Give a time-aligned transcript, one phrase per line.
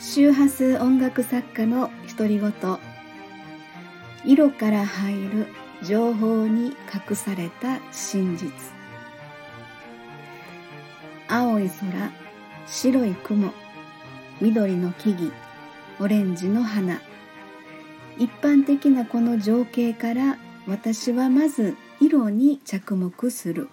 [0.00, 2.52] 周波数音楽作家の独り言。
[4.24, 5.46] 色から入る
[5.82, 8.52] 情報に隠された真実。
[11.26, 12.12] 青い空
[12.68, 13.52] 白い雲。
[14.40, 15.32] 緑の木々
[15.98, 17.00] オレンジの花。
[18.18, 20.38] 一般的なこの情景から
[20.68, 23.68] 私はまず色に着目する。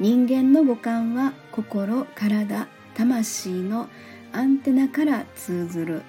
[0.00, 3.88] 人間の五感は心体魂の
[4.32, 6.02] アンテナから通ずる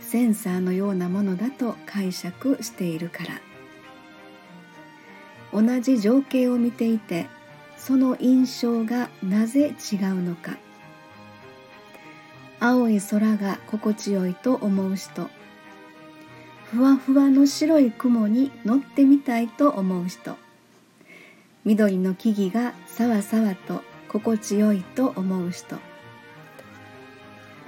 [0.00, 3.40] センサーのようなものだと解釈しているから。
[5.52, 7.26] 同じ情景を見ていて
[7.76, 10.56] その印象がなぜ違うのか。
[12.60, 15.30] 青い空が心地よいと思う人。
[16.70, 20.36] ふわふわの白い雲に乗ってみたいと思う人。
[21.64, 25.89] 緑の木々がさわさわと心地よいと思う人。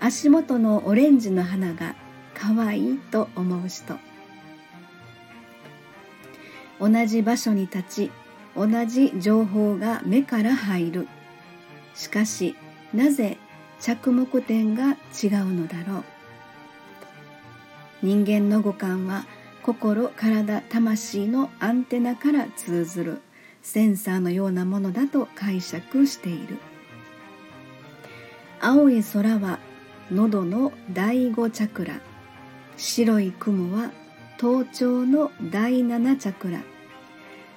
[0.05, 1.95] 足元のオレンジの花が
[2.34, 3.95] 可愛いと思う人。
[6.81, 8.11] 同じ場所に立ち
[8.56, 11.08] 同じ情報が目から入る。
[11.95, 12.56] しかし
[12.92, 13.39] なぜ
[13.78, 16.05] 着目点が違うのだろう。
[18.03, 19.25] 人間の五感は
[19.62, 23.23] 心体魂のアンテナから通ずる
[23.62, 26.58] センサーのようなものだと解釈している。
[28.61, 29.61] 青い空は
[30.12, 31.98] 喉の第五チャクラ。
[32.77, 33.91] 白い雲は
[34.36, 36.60] 頭頂の第七チャクラ。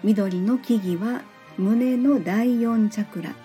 [0.05, 1.23] 緑の木々は
[1.57, 3.35] 胸の第四チャクラ。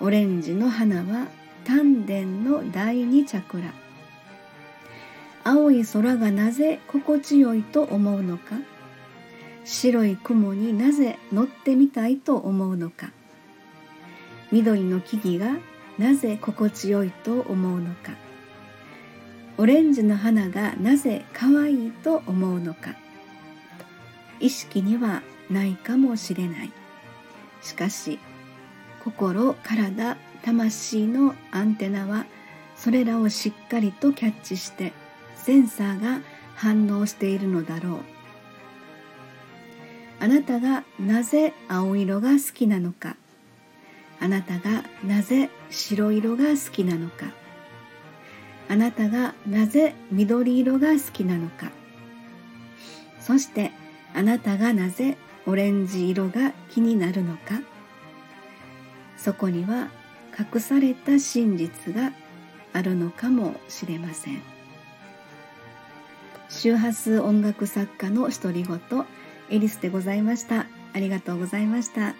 [0.00, 1.28] オレンジの花は
[1.64, 3.72] 丹田の第二チャクラ。
[5.42, 8.56] 青い空がなぜ心地よいと思うのか。
[9.64, 13.12] 白い雲になぜ乗ってみたいと思うのか。
[14.52, 15.58] 緑の木々が
[15.98, 18.25] なぜ心地よいと思うのか。
[19.58, 22.94] オレンジの花がなぜ可愛いと思うのか。
[24.38, 26.72] 意識にはないかもしれない。
[27.62, 28.18] しかし
[29.02, 32.26] 心体魂のアンテナは
[32.76, 34.92] それらをしっかりとキャッチして
[35.34, 36.20] センサーが
[36.54, 37.98] 反応しているのだろう。
[40.18, 43.16] あなたがなぜ青色が好きなのか。
[44.20, 47.26] あなたがなぜ白色が好きなのか。
[48.68, 51.70] あなたがなぜ緑色が好きなのか。
[53.20, 53.72] そして
[54.14, 55.16] あなたがなぜ
[55.46, 57.60] オレンジ色が気になるのか。
[59.16, 59.88] そこには
[60.38, 62.12] 隠された真実が
[62.72, 64.40] あるのかもしれません。
[66.48, 68.78] 周波数音楽作家の独り言
[69.50, 70.66] エリスでございました。
[70.92, 72.14] ありがとうございました。